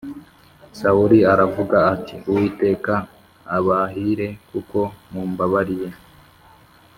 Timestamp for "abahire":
3.57-4.27